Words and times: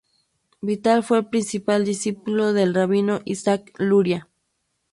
Vital 0.63 1.03
fue 1.03 1.19
el 1.19 1.27
principal 1.27 1.85
discípulo 1.85 2.53
del 2.53 2.73
rabino 2.73 3.21
Isaac 3.23 3.71
Luria. 3.77 4.27